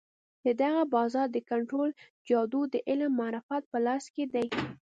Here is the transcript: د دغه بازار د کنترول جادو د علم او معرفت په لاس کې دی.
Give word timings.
د 0.45 0.47
دغه 0.61 0.81
بازار 0.95 1.27
د 1.31 1.37
کنترول 1.51 1.89
جادو 2.29 2.61
د 2.73 2.75
علم 2.89 3.11
او 3.13 3.17
معرفت 3.19 3.63
په 3.71 3.77
لاس 3.85 4.03
کې 4.13 4.25
دی. 4.33 4.47